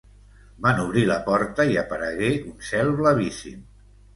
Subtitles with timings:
[0.65, 3.63] Van obrir la porta i aparegué un cel blavíssim.